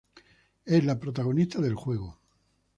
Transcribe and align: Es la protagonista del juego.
Es 0.65 0.83
la 0.83 0.99
protagonista 0.99 1.61
del 1.61 1.75
juego. 1.75 2.19